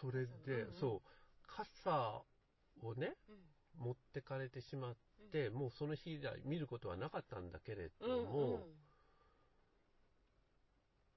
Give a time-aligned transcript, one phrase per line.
[0.00, 1.08] それで、うんうんそう、
[1.46, 2.22] 傘
[2.82, 3.36] をね、うん
[3.78, 4.96] 持ってかれてしまっ
[5.32, 8.60] て、もうその日以来見ることはなかったんだけれどうんも、うん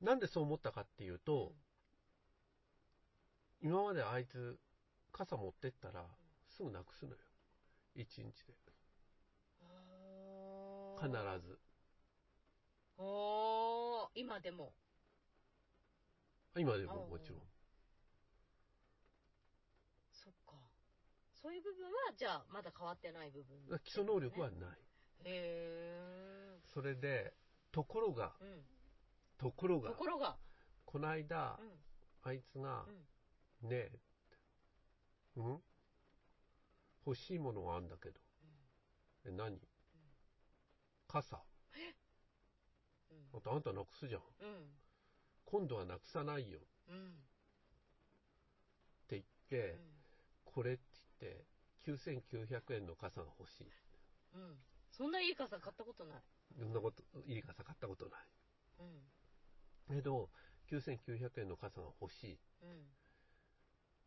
[0.05, 1.55] なんでそう思ったかっていうと、うん
[3.63, 4.59] 今まであいつ、
[5.13, 6.05] 傘持ってったら、
[6.49, 7.17] すぐなくすのよ。
[7.95, 8.53] 一日で。
[9.61, 11.57] あ必ーず。
[12.97, 14.73] おー今でも。
[16.57, 17.39] 今でももちろん。
[20.11, 20.55] そっか。
[21.43, 24.79] そういう部分は、じゃあ、まだ変わってない部分、だから基礎能力はない。
[25.25, 27.33] へそれで、
[27.73, 28.63] ところがー。、うん。
[29.37, 30.37] ところがとこ、ろが、
[30.85, 31.71] この間う、ん。
[32.21, 32.85] あいつが
[33.61, 33.69] う、ん。
[33.69, 33.99] ねえ、
[35.35, 35.61] うん？
[37.05, 38.21] 欲しいものがあるんだけど。
[39.25, 39.59] え、何？
[41.09, 41.43] 傘。
[43.11, 44.21] うんあんたあんたなくすじゃん。
[44.21, 44.79] うん。
[45.43, 47.09] 今度はなくさないようん。
[49.03, 49.79] って言って、
[50.45, 50.77] これっ
[51.23, 51.45] って、
[51.87, 53.67] 9900円の傘が欲しい。
[54.35, 54.41] うん。
[54.41, 54.57] うん。
[54.91, 56.21] そんないい傘買ったことない。
[56.59, 58.19] そんなこと、いい傘買ったことない。
[59.89, 59.95] うん。
[59.95, 60.29] けど、
[60.69, 62.39] 9900円の傘が欲しい。
[62.61, 62.85] うん。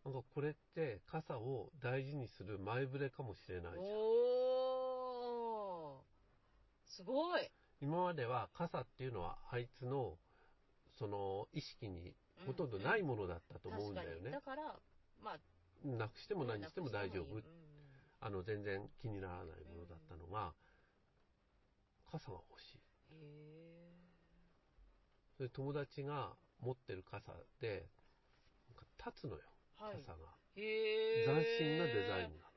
[0.05, 3.85] なんかこれって傘を大事にする前触れかもしれないじゃん。
[3.85, 6.05] おー。
[6.85, 7.51] すごい。
[7.81, 10.17] 今までは傘っていうのはあいつの
[10.99, 12.15] その意識に
[12.47, 14.25] ほとんどないものだったと思うんだよ確かに。
[14.27, 14.41] ねだ。
[14.41, 14.81] から、
[15.23, 15.39] まあ、
[15.85, 17.43] なくしても何しても大丈夫うん。
[18.21, 20.55] あの全然気にならないものだったのが、
[22.11, 22.79] 傘が欲しい。
[23.13, 23.93] へ
[25.37, 27.87] それで友達が持ってる傘で、
[28.99, 29.85] 立つのよ、ー。
[29.85, 29.97] はい。
[30.01, 30.19] 傘が。
[30.57, 31.35] へー。
[31.35, 32.57] 斬新なデザインなの。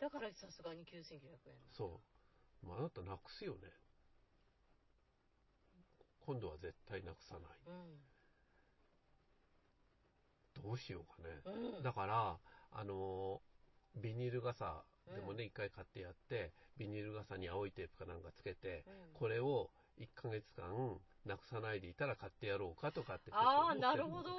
[0.00, 1.54] だからさすがに9900円。
[1.72, 2.00] そ
[2.62, 2.66] う。
[2.66, 3.68] まあ、あなたなくすよね。
[6.20, 7.42] 今度は絶対なくさない。
[7.66, 8.13] うん。
[10.62, 11.40] どうしようかね。
[11.76, 11.82] うん。
[11.82, 12.36] だから、
[12.72, 13.54] あのー
[13.96, 14.82] ビニール傘
[15.14, 19.70] でもね、う一回買ってやって、ビニール傘に青いテープかなんかつけて、うんこれを
[20.00, 24.30] 1ヶ月間なくさないでいたら買ってやろうかとかってああ、なるほど。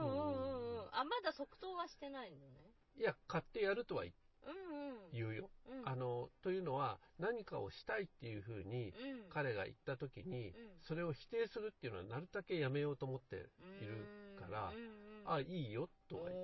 [0.00, 0.88] うんうんうん。
[0.92, 2.72] あ、まだ即答はしてないのね。
[2.98, 4.12] いや、買ってやるとは言
[4.46, 4.96] うんうん。
[5.12, 5.50] 言うよ。
[5.68, 5.88] うん。
[5.88, 13.36] あの、というのは、何かをしたいっていうふうに、うん、彼が言った時に、うんそれを否定するっていうのはなるだけやめようと思って
[13.82, 14.06] いる
[14.38, 16.40] から、うんうんうんあ、いいよとは言う。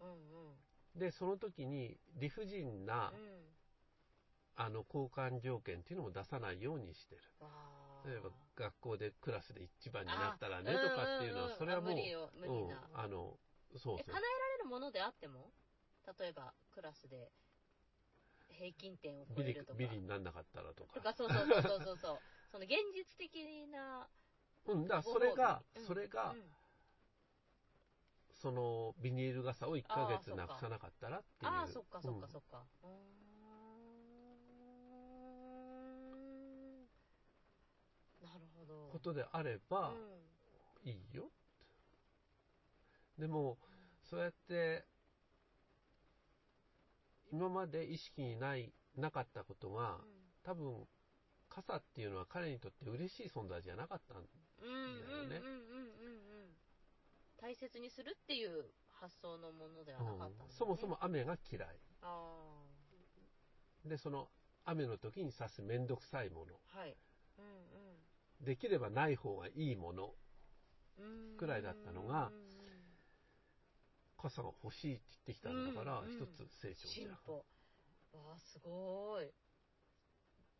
[0.00, 0.98] うんうん。
[0.98, 3.54] で、その時に理不尽な、うん。
[4.56, 7.22] あの交換条件っていうのも出さないようにしてる。
[8.06, 11.96] 例えば学校でクラスで一番になったらねとあかっていうのは、それはもう、う
[12.66, 13.36] んな、あの、
[13.76, 14.20] そうえ、そう叶えら。
[14.20, 15.50] れるものであっても？
[16.18, 17.32] 例えば、クラスで
[18.48, 19.78] 平均点を超ビリえるとか。
[19.78, 20.94] ビリにならなかったらとか。
[20.94, 22.18] とか、そうそうそうそうそうそう。
[22.52, 24.06] その現実的な。
[24.66, 26.54] うん、だからそれが、うんそれが、うん
[28.44, 31.50] そのビニール傘を1ヶ月なくさなかったらっていう。
[31.50, 32.62] ああ、そっかそっかうんそっか。
[38.22, 38.90] なるほど。
[38.92, 40.24] ことであれば、うん
[40.84, 41.30] いいよ。
[43.18, 43.56] でも、
[44.02, 44.84] そうやって、
[47.32, 49.98] 今まで意識にない、なかったことが、
[50.42, 50.86] 多分、
[51.48, 54.26] 傘っていうのは彼にとって嬉しい存在じゃなかったん
[54.64, 55.30] うんうんうんうんうん。
[55.30, 56.56] うんうん
[57.36, 58.64] 大切にするっていう
[59.00, 60.34] 発想のものではなかったね。
[60.48, 60.48] うん。
[60.56, 61.78] そもそも雨が嫌い。
[62.00, 62.62] あ
[63.84, 64.28] で、その
[64.64, 66.54] 雨の時に刺すめんどくさいもの。
[66.74, 66.96] あはい。
[67.38, 70.14] うんできればない方がいいもの。
[70.98, 71.02] う
[71.34, 72.54] んくらいだったのがうんうんうん
[74.16, 77.08] 傘が欲しいって言ってきたんだから、うんうん一つ成長じゃん。
[77.08, 77.44] 進歩。
[78.12, 79.30] わあすごい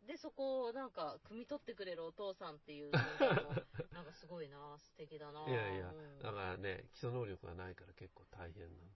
[0.05, 3.51] でそこをなんか汲み取ってくれるお父さんっていう存在も
[3.91, 5.41] なんかすごいな素敵だな。
[5.49, 6.19] いやいや、うん。
[6.21, 8.85] だからね、基礎能力がないから結構大変な。
[8.85, 8.91] の。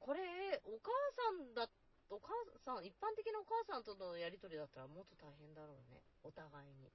[0.00, 0.18] これ
[0.66, 1.70] お母さんだ
[2.10, 6.02] お母さん一般的なお母さんとのやり取りだったらもっと大変だろうね。
[6.24, 6.90] お互いに。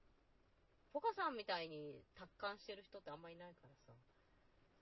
[0.91, 3.93] ポカさんみたいに達観してる人ってあんまいないからさ。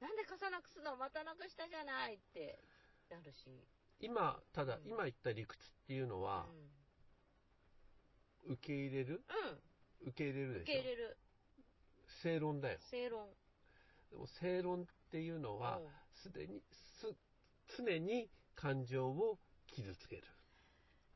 [0.02, 2.60] なんで傘なくすのまたなくしたじゃないって
[3.10, 3.64] なるし。
[4.00, 4.90] 今、ただう、ん。
[4.90, 6.85] 今言った理屈っていうのはう、ん
[8.45, 9.24] 受け入れる？
[10.03, 10.09] うん。
[10.09, 10.81] 受け入れるで受しょ？
[10.81, 11.18] け入れる。
[12.21, 12.80] 正論だよ。
[12.92, 13.27] 正論。
[14.12, 16.62] でも正論っていうのはうん、すでに、
[16.97, 17.15] す、
[17.77, 20.24] 常に感情を傷つける。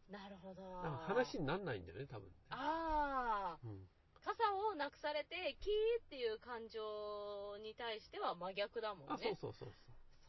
[0.09, 0.81] なるほど。
[0.83, 2.33] だから話にならないんだよね、多分ね。
[2.49, 3.87] ああうん。
[4.21, 9.13] 傘をなくされてキーっていう感情に対しては真逆だもんね。
[9.13, 9.75] あ、そうそうそうそ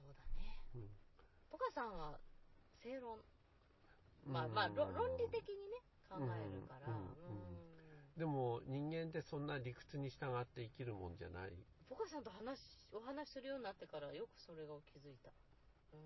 [0.05, 0.15] う。
[0.15, 0.59] だね。
[0.73, 0.83] そう。
[1.51, 2.21] ポカさんは
[2.83, 3.17] 正論。
[4.27, 4.95] うんまあまあろうん。
[4.95, 6.91] 論理的にね考えるから。
[8.19, 11.53] でも人間ってそんな理屈に従って生きるもんじゃない。
[11.89, 12.63] ポカさんと話し
[12.93, 15.31] お話しするようになってからよくそれが気づいた、
[15.93, 16.01] うん、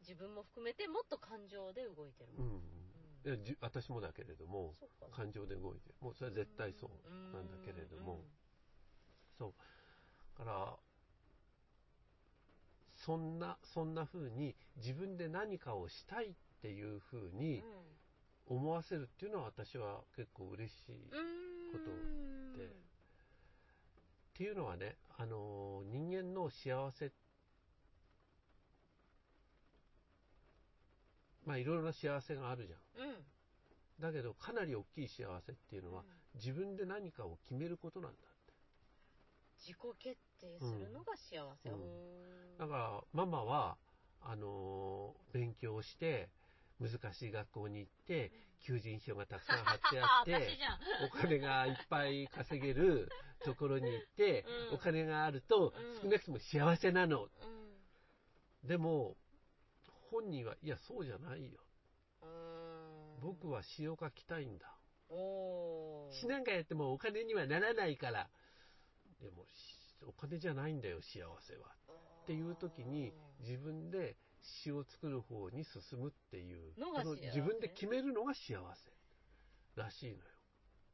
[0.00, 2.60] 自分も含めてもっと感情で動いてるもん、うん。
[3.24, 4.74] いやじ私もだけれども、
[5.12, 5.94] 感情で動いてる。
[6.00, 6.90] もうそれは絶対そう
[7.32, 8.24] なんだけれども、
[9.38, 9.54] そう。
[10.38, 10.76] だから、
[12.96, 17.38] そんな、そんな風に自分で何かをしたいっていう風うん。
[17.38, 17.62] に
[18.46, 21.10] 思わせるっていうのは私は結構嬉しい。
[21.72, 22.72] ことうんて
[24.34, 27.12] ていうのはね、あのー人間の幸せ、
[31.46, 33.08] まあいろいろな幸せがあるじゃん。
[33.08, 33.16] うん
[34.00, 38.52] だけどかなり大きい幸せっていうのはうん自分で何かを決めることなんだって。
[39.60, 43.76] 自己決定するのが幸せ、うんだからママは
[44.20, 46.28] あのー勉強して
[46.80, 48.32] 難しい学校に行って
[48.66, 50.58] 求人票がたくさん貼ってあって
[51.04, 53.08] お金がいっぱい稼げる
[53.44, 54.74] ところに行って、うん。
[54.76, 56.00] お金があるとうん。
[56.00, 57.28] 少なくとも幸せなの、う
[58.64, 58.68] ん。
[58.68, 59.16] でも
[60.10, 61.60] 本人はいやそうじゃないよ。
[63.20, 64.74] 僕は詩を書きたいんだ。
[66.10, 68.30] 詩なんかやってもお金にはならないから。
[69.20, 69.74] でもし
[70.06, 71.74] お金じゃないんだよ幸せは。
[72.22, 76.74] っていう時に自分で詩を作る方に進むっていう。
[76.74, 78.92] こののが自分で決めるのが幸せ。
[79.74, 80.24] らしいのよ。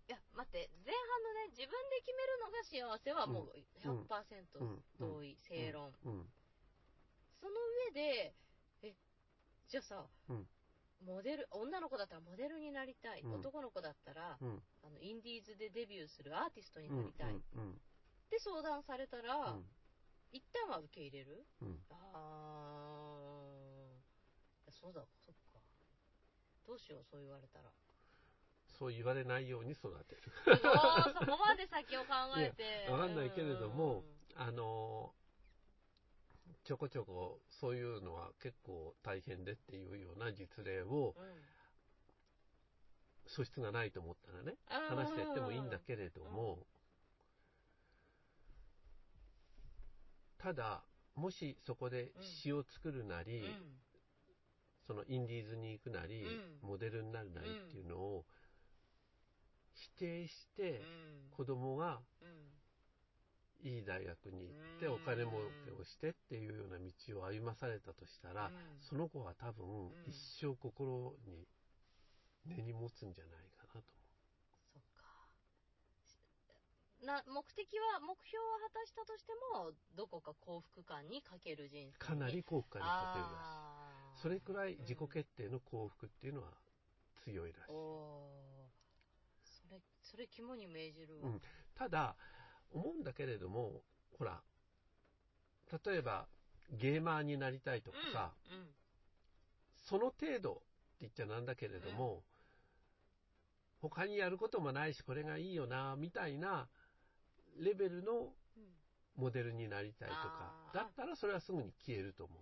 [0.08, 4.84] いや待って前半のね自分で決めるのが幸せはもう100%うん。
[4.98, 6.32] 同意、正論、うん。
[7.40, 7.52] その
[7.86, 8.34] 上で
[8.82, 8.94] え
[9.68, 10.48] じゃあさ、うん。
[11.04, 13.34] モデル女の子だったらモデルになりたい、うん。
[13.34, 14.62] 男の子だったらうん。
[14.82, 17.80] あのインディーズでデビューするアーティストにうんなりたい、っうん。
[18.30, 19.64] て相談されたら、うん。
[20.32, 21.46] 一旦は受け入れる。
[21.62, 21.78] うん。
[21.90, 22.00] あー。
[22.00, 22.49] いや
[24.80, 25.60] そうだそっか。
[26.66, 27.64] どうしようそう言われたら。
[28.78, 30.22] そう言われないように育てる。
[30.44, 32.90] そこまで先を考えて。
[32.90, 34.04] わかんないけれども
[34.36, 34.42] うん。
[34.42, 35.12] あの
[36.64, 41.24] ちょこちょこそういうのは結構大変でっていうような実例をうん。
[43.26, 44.56] 素質がないと思ったらね
[44.88, 46.66] 話してってもいいんだけれども、
[50.38, 50.82] ただ
[51.14, 52.10] もしそこで
[52.42, 53.46] 詩を作るなり、うん
[54.86, 56.68] そのインディーズに行くなり、うん。
[56.68, 58.24] モデルになるなりっていうのを
[59.74, 61.30] 否定してうん。
[61.30, 62.50] 子供がうん。
[63.62, 64.94] いい大学に行ってうん。
[64.94, 65.32] お金儲
[65.64, 68.52] けをしてっていうような道を歩まされたとしたら、うん。
[68.80, 69.92] その子は多分ん。
[70.06, 71.46] 一生心に
[72.46, 73.86] 根に持つんじゃないかなと
[74.72, 75.04] そっか。
[77.04, 81.86] な目的は目標は果たしたとしてもどこか幸福感に欠ける人生。
[81.86, 83.79] にかなり幸福感に欠けるらしい
[84.20, 86.48] それくらい自己決定の幸福っていうのは
[87.24, 87.72] 強いらしい、
[89.44, 91.40] それそれ肝に銘じるわ、うん。
[91.74, 92.16] ただ
[92.72, 93.82] 思うんだけれども
[94.18, 94.40] ほら
[95.86, 96.26] 例えば
[96.72, 98.66] ゲーマーになりたいとかさ、うん
[99.82, 100.60] その程度って
[101.00, 102.22] 言っちゃなんだけれども、
[103.80, 106.68] 他にやることもないしこれがいいよなみたいな
[107.58, 108.62] レベルのうん。
[109.16, 110.52] モデルになりたいとか。
[110.72, 112.38] だったらそれはすぐに消えると思う。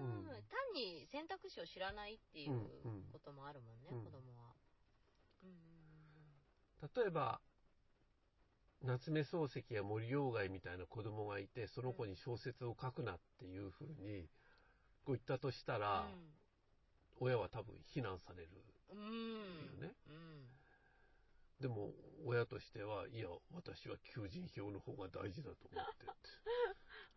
[0.00, 0.26] うん。
[0.48, 2.70] 単に選択肢を知らないっていう
[3.12, 4.04] こともあるもんね、うん。
[4.04, 4.54] 子供は、
[5.42, 5.70] うん
[6.80, 7.40] 例えば
[8.82, 14.24] 夏目漱石や森鴎外みたいな子供がいてその子に小説を書くなっていうふうに
[15.04, 16.06] こう言ったとしたら、
[17.18, 18.48] 親は多分非難される。
[18.90, 18.96] よ
[19.80, 20.46] ねうん。
[21.60, 21.90] でも
[22.24, 26.12] 親としてはいや私は求人票の方が大事だと思ってって。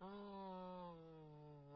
[0.00, 1.23] あー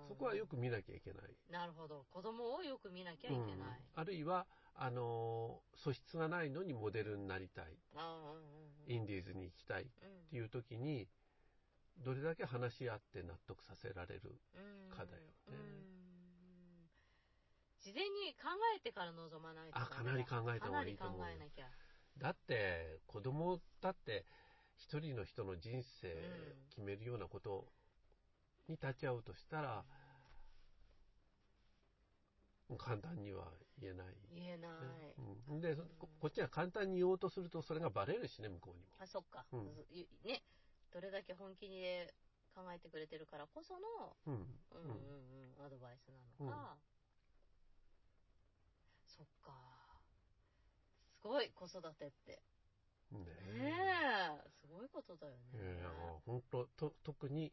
[0.09, 2.05] そこはよく見なきゃいけない、なるほど。
[2.11, 3.63] 子供をよく見なきゃいけない、うん。
[3.95, 7.77] あるいはあのー素質がないのにモデルになりたい。
[8.87, 9.83] インディーズに行きたい。
[9.83, 11.09] っうんていう時に
[11.99, 14.97] どれだけ話し合って納得させられるうん。
[14.97, 15.33] かだよね。
[15.49, 16.89] うん。
[17.81, 21.25] 事前に考えてから臨まないとあかなり考えた方がいいと思うよ。
[21.25, 21.67] かなり考えなきゃ。
[22.19, 24.25] だって子供だって
[24.77, 26.69] 一人の人の人生うん。
[26.71, 27.67] 決めるようなこと
[28.69, 29.85] に立ち会うとしたら、
[32.77, 33.45] 簡単には
[33.81, 34.71] 言えない、言えない、
[35.49, 38.87] うん、でここっちが簡単に言おうとするとそれがバレるしね向こうにも。
[39.01, 39.65] あそっか、うん。
[39.75, 39.87] ず
[40.25, 40.43] ね
[40.93, 42.13] どれだけ本気で
[42.55, 44.35] 考えてくれてるからこそのうん。
[44.35, 44.91] うんうん
[45.61, 46.09] うんアドバイス
[46.41, 46.77] なのか、
[49.07, 49.53] そっか。
[51.21, 52.43] すごい子育てって。
[53.13, 53.75] うんねね
[54.45, 54.51] え。
[54.61, 55.87] すごいことだよね、ええ
[56.27, 57.53] 本当と特に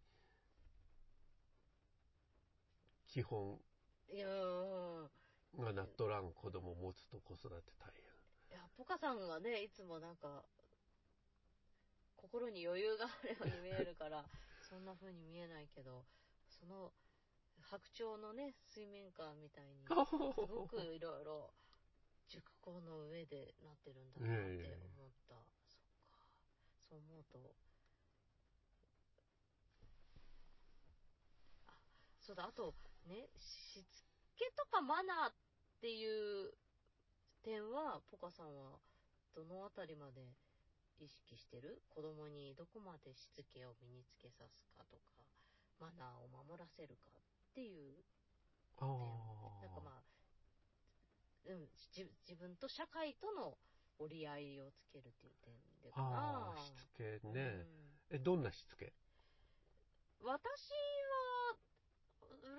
[3.15, 3.57] 基本。
[4.11, 5.07] いやう
[5.61, 10.43] んがなっとらん子供を持つと子育て大いや、ポカさんがね、いつもなんか、
[12.17, 14.25] 心に余裕があるように見えるから、
[14.59, 16.03] そんな風に見えないけど、
[16.49, 16.91] その、
[17.61, 21.53] 白鳥のね、水面下みたいに、 すごくいろいろ、
[22.27, 25.35] 熟考の上でなってるんだなって思った。
[25.35, 25.45] そっか。
[26.89, 27.55] そう思うと、
[31.67, 31.73] あ、
[32.19, 34.03] そうだ、あと、ね、しつ
[34.37, 35.33] けとかマナーっ
[35.79, 36.51] ていう
[37.43, 38.79] 点は、ポカさんは
[39.35, 40.21] どのあたりまで
[40.99, 41.81] 意識してる？
[41.89, 45.21] 子供にどこまでしつけを身につけさすかとか、
[45.79, 47.21] マナーを守らせるかっ
[47.53, 47.93] ていう
[48.77, 48.89] あ点。
[48.89, 49.61] あ。
[49.61, 50.03] なんかまあ、
[51.47, 53.57] うん、じ自分と社会との
[53.99, 56.07] 折り合いをつけるっていう点でかな。
[56.09, 57.67] ああ、しつけね。
[58.09, 58.93] うんえ、どんなしつけ？
[60.21, 60.71] 私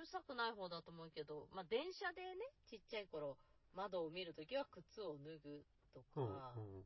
[0.07, 3.37] るさくない方だと思うけど、まあ、電車でね、ちっちゃい頃、
[3.75, 6.85] 窓を見るときは靴を脱ぐとか、うんうん。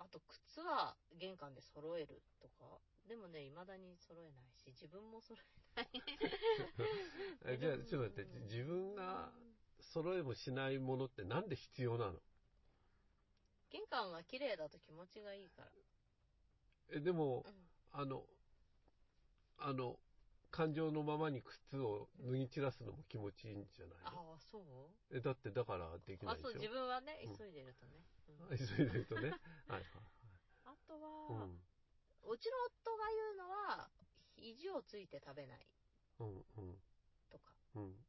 [0.00, 5.38] あと靴は玄関で揃えるとか、でもね、未だに揃えないし、自分も揃
[5.76, 5.90] えない。
[7.44, 9.30] えじゃあ、ちょっと待って、自分が
[9.80, 12.18] 揃えもしないものってなんで必要なの？
[13.70, 15.68] 玄関が綺麗だと気持ちがいいから。
[16.90, 17.52] え、でもう、ん
[17.92, 18.24] あの、
[19.58, 19.96] あの、
[20.52, 24.10] 感情のままに靴を脱ぎ散らすのも気持ちいいんじゃないの？
[24.12, 25.16] ああ、そう？
[25.16, 26.68] え、だってだからできなあ、そう、いでしょ？
[26.68, 28.04] 自分はね、うん急いでるとね。
[28.28, 29.30] うん 急いでるとね？
[29.66, 29.82] はい
[30.64, 30.94] あと
[31.28, 31.38] はい。
[31.40, 31.48] は、
[32.24, 33.90] うちの夫が言うのは、
[34.36, 35.66] 肘をついて食べない
[36.20, 36.26] うん。
[36.28, 36.44] うん。
[36.58, 36.76] うん。
[37.30, 38.04] とか、うん。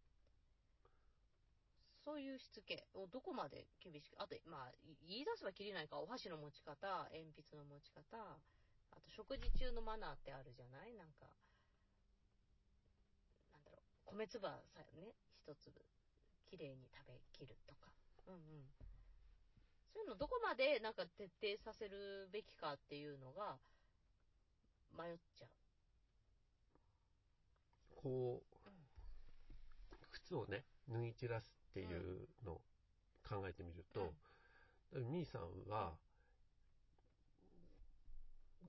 [2.05, 8.17] そういうしつけをどこまで厳しく、あと、まあ、い言い出せばきりないか、お箸の持ち方、鉛筆の持ち方、
[8.91, 10.93] あと食事中のマナーってあるじゃない？
[10.95, 11.25] なんか、
[14.13, 15.09] 米粒はさ、ね、
[15.41, 15.73] 一粒、
[16.45, 17.89] きれいに食べきるとか。
[18.27, 18.41] うんうん。
[19.91, 23.57] そういうのどこまでなんか徹底させるべきかっていうのが、
[24.95, 25.49] 迷っちゃう。
[27.95, 32.61] こう、靴をね、脱ぎ散らすっていうのを
[33.27, 34.13] 考えてみると、
[35.09, 35.93] みーさんは、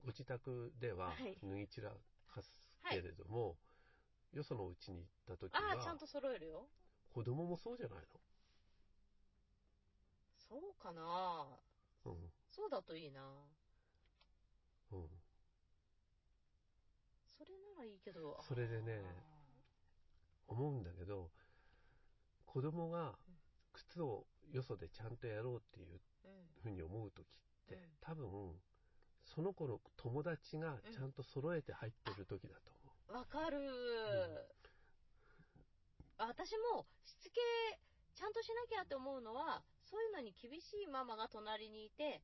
[0.03, 1.89] ご自宅でははい脱ぎ散ら
[2.33, 2.51] かす
[2.89, 3.55] けれども、
[4.33, 6.67] よそのうちに行った時ああ、ちゃんはと、揃えるよ。
[7.13, 8.05] 子供もそうじゃない
[10.37, 11.57] そうかなの
[12.49, 13.21] そうだといいな
[14.91, 14.99] うん。
[14.99, 15.07] うん。
[17.25, 18.39] それならいいけど。
[18.47, 19.01] それでね
[20.47, 21.31] 思うんだけど、
[22.45, 23.17] 子供が
[23.73, 26.63] 靴をよそでちゃんとやろうっていうあーうん。
[26.63, 27.29] ふうに思う時っ
[27.67, 28.29] て、うん多分、
[29.25, 33.13] その子の友達がちゃんと揃えて入ってる時だと思う。
[33.13, 34.14] わかる、あ
[36.35, 37.39] 私もしつけ
[38.13, 42.21] ちゃんとしなきゃって思うのはそういうのに厳しいママが隣にいて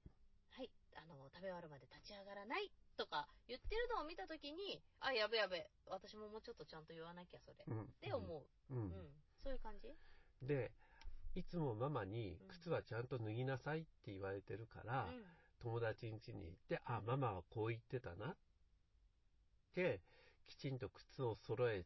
[0.51, 7.81] はいあの食べ終わるまで立ち上がらないとか言ってるのを見た時にあやべやべ私ももうちょっとちゃんと言わなきゃそれ、うん。
[7.83, 8.75] って思う、う。
[8.75, 8.87] うん。
[8.87, 8.91] ん。
[9.43, 9.95] そういう感じ？
[10.45, 10.71] で、
[11.35, 12.47] いつもママにうん。
[12.49, 15.23] 靴はちゃんと脱ぎなさいって言われてるから、うん。
[15.61, 18.37] 友達ん家に行って、あ、ママはこう言ってたなっ
[19.73, 20.01] て、
[20.47, 21.85] きちんと靴を揃え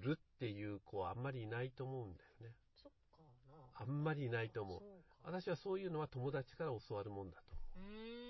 [0.00, 2.54] るっていう子はあんまりいないと思うんだよね。
[2.80, 3.18] そっか
[3.50, 4.78] なあんまりいないと思う。
[4.78, 7.90] そうか私はそういうのは友達から教わるもんだと思う。
[7.90, 8.28] うーん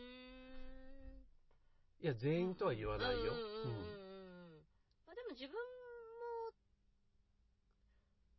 [2.00, 3.34] いや、全員とは言わないよ。
[3.34, 4.64] うん
[5.04, 6.56] まあ、でも自分も、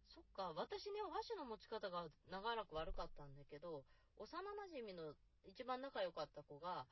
[0.08, 3.84] そっか、私ね、お箸の持ち方が長らく悪かったんだけど、
[4.18, 5.14] 幼馴染の
[5.46, 6.88] 一番仲良かった子が、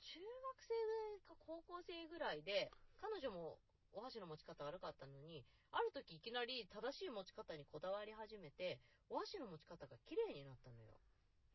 [0.00, 0.74] 中学生
[1.28, 3.58] か高校生ぐらいで、彼女も
[3.96, 10.92] お箸の持ち方悪かったのに、ある時いきなり正しい持ち方にこだわり始めて、お箸の持ち方が綺麗になったのよ。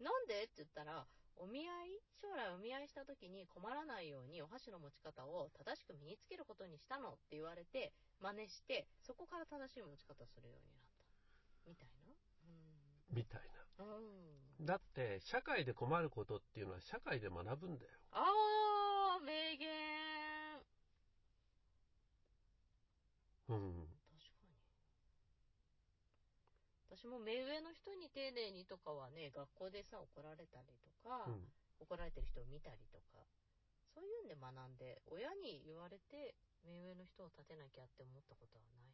[0.02, 0.50] なんで？
[0.50, 1.06] って言ったら、
[1.38, 2.02] お見合い？
[2.18, 11.70] 将来お見合いした時に困らないようにお箸の持ち方を正しく身につけることにしたのって言われて、真似して、そこから正しい持ち方をするようになった。
[11.70, 12.18] みたいな？
[13.14, 14.66] みたいな。
[14.66, 17.92] だって、社会で困ることっていうのは社会で学ぶんだよ。
[18.12, 19.70] あー、名言。
[23.56, 23.88] うん。
[24.08, 24.56] 確かに。
[26.98, 31.52] 私も目上の人に丁寧にとかはね、学校でさ、怒られたりとか、うん。
[31.80, 33.26] 怒られてる人を見たりとか、
[33.94, 38.94] そういうんで学んで、親に言われて、目上の人を立てなきゃって思ったことはない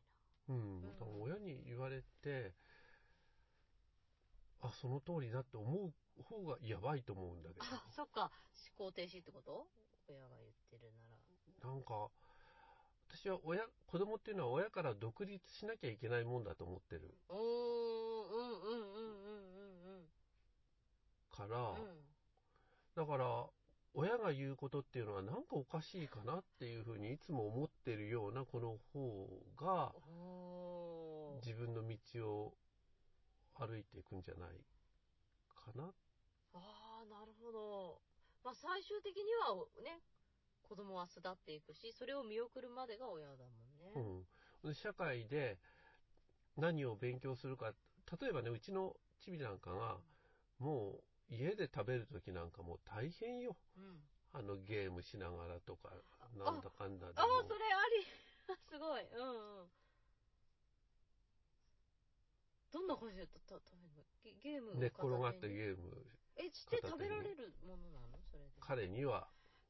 [0.49, 0.81] うん。
[0.81, 2.53] うん親に言われて、
[4.61, 7.65] あ、その通りだって思う方がやばいと思うんだけど。
[7.65, 7.77] な。
[7.77, 8.31] あ、そっか。
[8.77, 9.67] 思考停止ってこと？
[10.07, 11.69] 親が言ってるなら。
[11.69, 12.09] なんか、
[13.09, 20.05] 私は親、子供っていうのは親から独立しなきゃいけないもんだと思ってるうん、うんうんうんうんうん。
[21.31, 22.07] から、うん
[22.97, 23.45] だから、
[23.93, 29.93] 親が言うことっていうのはなんかおかしいかなっていうふうにいつも思ってるようなこの方が
[31.45, 31.97] 自分の道
[32.27, 32.53] を
[33.53, 34.49] 歩いていくんじゃない
[35.53, 35.93] かな。
[36.53, 38.01] ああ、なるほど。
[38.43, 40.01] まあ、最終的にはね、
[40.67, 44.25] 子供は巣立っていくし、それを見送るまでが親だもんね。
[44.63, 45.57] うん、社会で
[46.57, 47.73] 何を勉強するか、
[48.19, 49.97] 例えばね、うちのチビなんかが、
[50.59, 53.55] もう家で食べるときなんかもう大変よ。
[53.77, 53.99] うん。
[54.33, 55.89] あのゲームしながらとか、
[56.35, 58.05] なんだかんだでああ、もそれあり。
[58.69, 59.03] すごい。
[59.03, 59.69] うんうん。
[62.71, 63.55] どんな感じでたた？
[63.55, 66.05] 食べるのゲゲームを寝っ転がってゲーム、
[66.35, 68.19] え、して食べられるものなの？
[68.29, 68.51] それで。
[68.59, 69.27] 彼には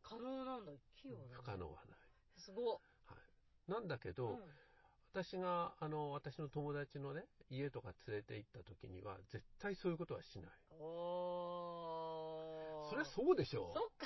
[0.07, 0.71] 可能なんだ。
[0.95, 1.29] 器用だ、ね。
[1.33, 1.97] 不可能はない。
[2.37, 2.79] すごっ。
[3.07, 3.15] は
[3.67, 4.39] い、なんだけど、うん
[5.13, 10.51] 私が、あの、私の友達のね、家とか連れて行った時には、絶対そういうことはしない。
[10.79, 12.89] おー。
[12.89, 14.05] そりゃそうでしょそっか。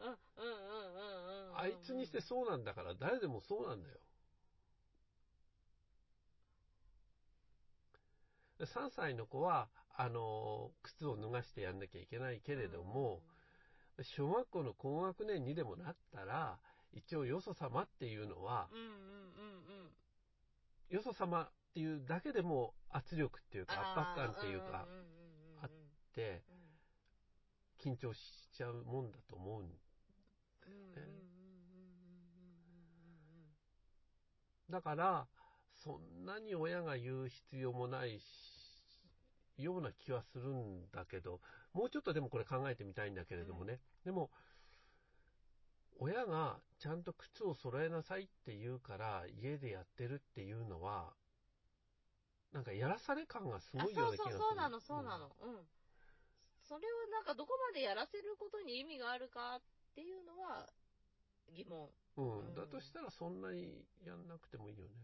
[0.00, 1.58] うんうんうんうんうんうん。
[1.58, 3.98] あいつにしてそうなんだから、誰でもそうなんだよ。
[8.58, 13.22] で3歳の子は、あの、靴を脱がしてやんなきゃいけないけれども、
[14.04, 16.58] 小学校の高学年にでもなったら、
[16.92, 18.96] 一応よそ様っていうのは、うんうんうんう
[19.86, 19.90] ん。
[20.90, 24.86] よそ様っていうだけでも圧力っていうか圧迫感っていうか
[25.62, 25.70] あっ
[26.14, 26.42] て
[27.84, 28.18] うん緊張し
[28.56, 31.06] ちゃうもんだと思うんうんうんうんうんうん
[34.68, 35.26] うんだから
[35.84, 38.22] そんなに親が言う必要もないし
[39.58, 41.40] ような気はするんだけど
[41.72, 44.30] もうちょっとでもこれ考えてみたいんだけれどもね、でも
[45.98, 51.12] 親がちゃんと靴を揃えなさいって言うから家でやってるっていうのは
[52.52, 54.32] なんかやらされ感がすあごいような気がする。
[54.32, 55.30] そうそうそうなのそうなの。
[55.42, 55.68] うん。
[56.66, 59.60] それをなんかどこまでやらせることに意味があるかっ
[59.94, 60.66] ていうのは
[61.54, 61.88] 疑問。
[62.16, 62.54] うん、うん。
[62.54, 64.94] だとしたらそんなにやんなくてもいいよね。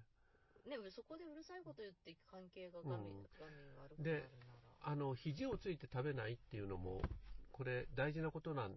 [0.66, 4.18] ねそこでうるさいこと言って関係がガミ、うんガミ悪くなるな。
[4.18, 4.55] ら
[4.88, 7.02] あの肘をついて食べないっていうのも
[7.50, 8.72] これ大事なことなん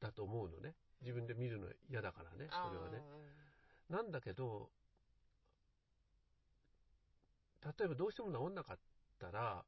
[0.00, 0.74] だと思うのね。
[1.00, 3.00] 自分で見るの嫌だからねそれはね。
[3.88, 4.70] なんだけど
[7.64, 8.78] 例えばどうしても治んなかっ
[9.20, 9.62] たら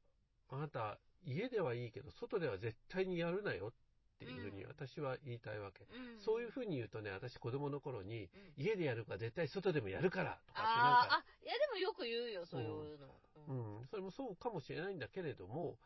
[0.48, 3.72] あなた家ではいいけど外では絶対にやるなよっ
[4.20, 4.68] ていうふうにうん。
[4.68, 6.14] 私は言いたいわけ、うん。
[6.14, 8.28] うんそういうふうに言うとね私子供の頃に
[8.58, 8.64] うん。
[8.64, 11.08] 家でやるから絶対外でもやるからとかってなんか。
[11.08, 12.60] あーあいやでもよく言うよそう。
[12.60, 13.08] いうの、
[13.48, 13.78] うん。
[13.80, 15.76] うん、それもそうかもしれないんだけれども、やっ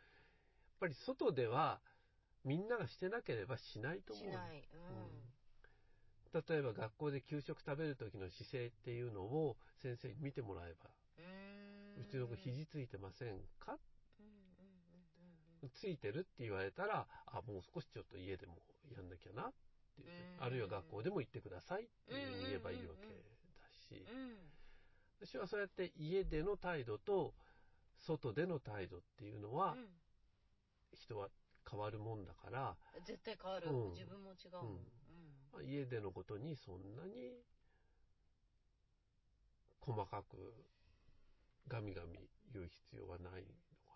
[0.81, 1.81] ぱり外では
[2.45, 4.27] みんながしてなければしないと思う。
[4.27, 4.69] しない、
[6.35, 6.43] うん。
[6.49, 10.91] 例えば学校で給食食べる時の姿勢っていうのを先生に見てもらえば、
[11.97, 13.67] うちの子肘ついてませんか？
[13.67, 13.94] うんうんうんうん
[15.71, 18.59] ついてるって言われたら、あ、もう少しちょっと家でも
[18.95, 19.53] やんなきゃなっ
[19.95, 24.35] ていうあるいは学校でも行ってくださいっていうふうに言えばいいわけだし、うん
[25.21, 27.33] 私はそうやって家での態度と
[27.99, 29.87] 外での態度っていうのは、うん。
[30.93, 31.29] 人は
[31.69, 33.91] 変わるもんだから、絶対変わる、うん。
[33.93, 34.79] 自分も違うもん、うん。
[35.53, 37.43] まあ家でのことにそんなに
[39.81, 40.55] 細かく
[41.69, 42.19] ガミガミ
[42.53, 43.45] 言う必要はない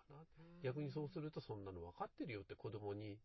[0.09, 0.17] な。
[0.17, 0.61] うん。
[0.61, 3.17] 逆にそうするとそんなの分かってるよって子供に、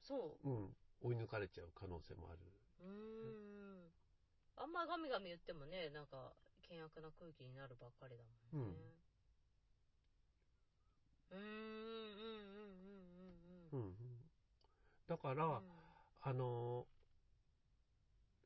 [0.00, 0.48] そう。
[0.48, 2.38] ん、追い抜かれちゃう可能性もある。
[2.82, 3.92] うん。
[4.56, 6.32] あんまガミガミ言ってもねなんか
[6.68, 8.74] 険悪な空気になるばっかりだもんね。
[11.30, 13.34] うーんうんうんうん
[13.72, 13.88] うんうん。
[13.88, 13.94] うん、
[15.08, 15.62] だから、うん。
[16.22, 16.86] あの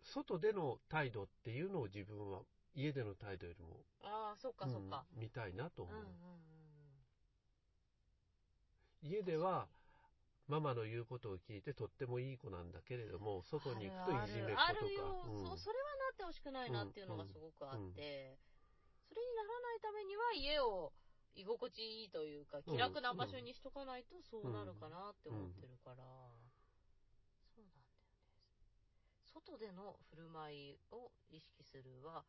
[0.02, 2.40] 外での態度っていうのを自分は
[2.74, 5.94] 家での態度よりも、ああそっかそっか、うん見たいなと思う。
[5.94, 6.10] うんうんう
[6.54, 6.57] ん
[9.02, 9.68] 家では
[10.48, 14.66] ママの言うことを聞いてとってもいい子なんだけれども外に行くといじめっ子とか。
[14.66, 15.46] あるよ、うん。
[15.46, 18.38] そそれはなってほしくないなっていうのがすごくあって、
[19.06, 20.92] それにならないためには家を
[21.36, 26.02] 居心地いいというか気楽な場所にしとかないとそうなるかなって思ってるから、
[27.52, 28.48] そうなんだよね。
[29.28, 32.24] 外での振る舞いを意識するは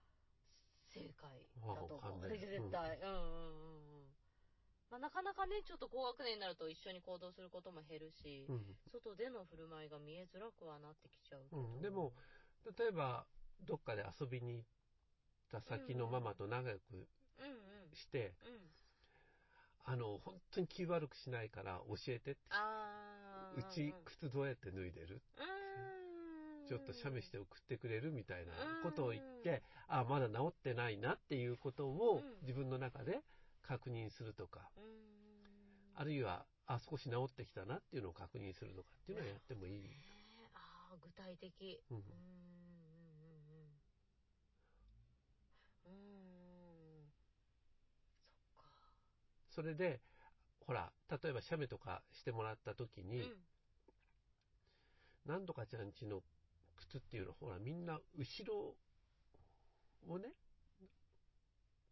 [0.91, 2.27] 正解だと思う。
[2.36, 4.18] 絶対、うん、うんうんうん
[4.89, 8.62] まあ、なかなかねちょっと高学年になると一緒に行動することも減るし、うん。
[8.91, 11.82] 外での振る舞いが見えづらくはなってきちゃううん。
[11.82, 12.13] でも
[12.78, 13.25] 例えば
[13.67, 14.63] どっかで遊びに行っ
[15.52, 16.95] た先のママと仲良くう
[17.43, 17.95] んうん。
[17.95, 19.93] して、うん。
[19.93, 22.39] あの本当に気悪くしないから教えてって。
[23.58, 25.21] うち靴どうやって脱いでる？
[25.38, 26.67] うん。
[26.67, 32.41] ちょっと写メして送ってくれるみたいなことを言って、あまだ治ってないなっていうことをうん。
[32.41, 33.21] 自分の中で
[33.69, 34.84] 確認するとか、うん
[35.93, 39.84] あるいはあ、少し治ってきたなっていうのを確認するとかっていうのはやってもいい。
[39.84, 39.89] ね
[40.55, 41.79] ああ、具体的。
[41.91, 47.12] うんうーん。
[48.32, 48.63] そっか。
[49.49, 49.99] それで、
[50.65, 53.38] ほら、例えば写メとかしてもらった時に、うん。
[55.25, 56.23] なんとかちゃんちの
[56.77, 58.75] 靴っていうのは、ほら、みんな後ろ
[60.08, 60.29] をね、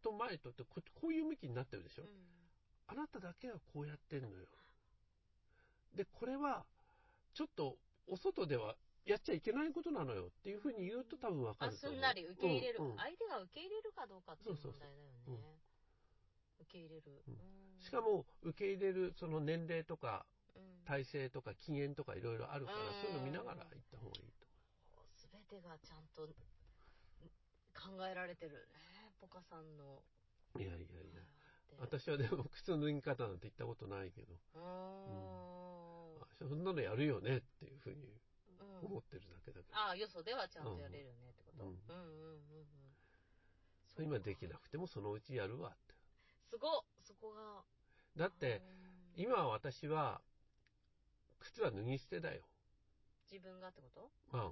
[0.02, 2.02] と前とってこ、こういう向きになってるでしょ？
[2.02, 2.08] うん
[2.90, 4.46] あなただけはこうやってんのよ。
[5.94, 6.64] で、これは、
[7.34, 11.94] ちょっと、お外ではやっちゃいけないことなのよっていうふうに言うと多分わかあ、ると思う。
[11.96, 15.20] すんなり受け入れる、うんうん相手が受け入れるかどうかっていうそうそうそう問題だよね。
[15.28, 15.34] うん
[16.64, 17.22] 受け入れる。
[17.28, 20.24] うんうんしか、も、受け入れる、その年齢とか、
[20.56, 24.46] うん体勢とか、禁煙とかいろいろあるから、うんそういうの見ながら行った方がいいと
[25.14, 26.24] すべてがちゃんと
[27.76, 28.97] 考えられてるね。
[29.20, 30.02] ポカさんの。
[30.58, 31.20] いやいやいや。
[31.70, 37.96] で私はでも、靴脱ぎ方なんて言ったことないけど、うーんあそんなのやるよねっていうふうに
[38.60, 41.64] うん思ってるだけだけど、ああ、よそではちゃんとやれるよねってこと？
[41.64, 42.60] ううんんうんうんうん
[44.00, 44.04] うん。
[44.04, 45.94] 今できなくてもそのうちやるわって。
[46.48, 47.62] すごっそこが。
[48.16, 48.62] だって、
[49.16, 50.20] うん、今私は、
[51.40, 52.42] 靴は脱ぎ捨てだよ。
[53.30, 54.10] 自分がってこと？
[54.32, 54.40] うん。
[54.42, 54.50] うん。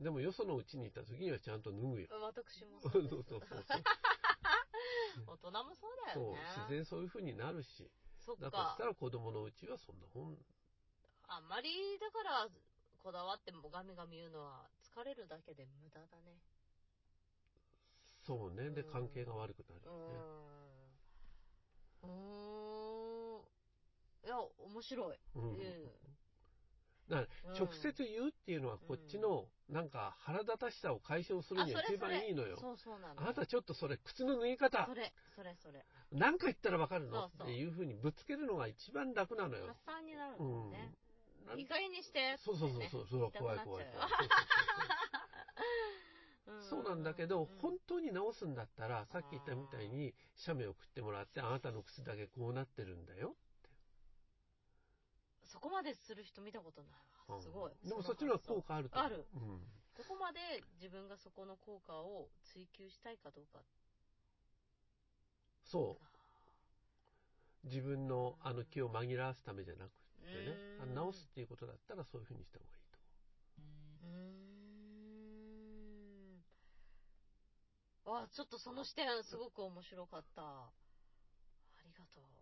[0.00, 2.08] でもよそのうちに行った時にはちゃんと脱ぐよ。
[2.22, 3.60] 私もそう そうそうそう。
[5.26, 6.40] 大人もそうだそうよね。
[6.56, 7.90] 自然そういう風になるし。
[8.18, 8.86] そっだとしかた。
[8.86, 10.36] ら子供のうちはそんな本、
[11.28, 12.48] あんまり、だから、
[12.98, 16.40] こだわってもガミガミ言うのは、疲れるだけで無駄だね。
[18.22, 18.70] そうね。
[18.70, 20.14] で、うん関係が悪くなるうよね。
[22.02, 22.06] ーん。
[22.06, 23.44] うーん。
[24.24, 25.18] いや、面白い。
[25.34, 25.90] うんうん
[27.08, 32.56] だから直接言うっていうのはこっちの、なんか腹立たしさを解消するには一番いいのよ。
[32.60, 33.20] そうそうなの。
[33.20, 35.84] あなたちょっとそれ靴の脱ぎ方そ、れ、それ、それ。
[36.10, 37.26] 何回言ったらわかるの？
[37.26, 39.78] っていう風にぶつけるのが一番楽なのよ発。
[39.86, 40.92] 散になるうんね。
[41.46, 42.36] なんいい加減にして。
[42.38, 43.86] そうそうそうねそう、そう怖い怖い怖い。
[46.46, 53.36] う ん そうなんだけど、うん本当に直すんだったら、さっき言ったみたいに、写メ送ってもらって、あなたの靴だけこうなってるんだよ。
[55.44, 57.19] そこまでする人見たことないわ。
[57.38, 57.72] すごい。
[57.72, 58.90] うんでもそっちの方が効果ある。
[58.92, 59.60] あるうん。
[59.96, 60.40] どこまで
[60.80, 63.60] 自分がそこの効果を追求したいかどうか。
[65.64, 67.66] そう。
[67.68, 69.90] 自分のあの気を紛らわすためじゃなく
[70.32, 70.56] てね
[70.94, 72.98] 直すっていうことだったらそういうふうにした方がいいと
[73.60, 74.16] うー
[78.16, 78.20] ん。
[78.22, 80.42] あ、ちょっとその視点すごく面白かった。
[80.42, 80.72] あ
[81.84, 82.24] りがとう。
[82.24, 82.32] 思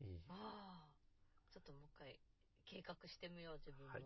[0.00, 0.04] う。
[0.04, 0.20] いい。
[0.28, 0.88] ああ。
[1.50, 2.20] ちょっともう一回
[2.70, 3.92] 計画してみよう、自分も。
[3.92, 4.02] はい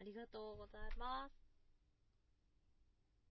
[0.00, 1.43] ありがとうございます。